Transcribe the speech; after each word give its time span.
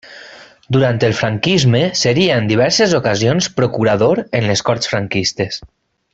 Durant 0.75 1.01
el 1.07 1.11
franquisme 1.19 1.81
seria 2.03 2.37
en 2.43 2.49
diverses 2.53 2.95
ocasions 3.01 3.51
Procurador 3.61 4.23
en 4.41 4.49
les 4.53 4.65
Corts 4.71 4.93
franquistes. 4.95 5.63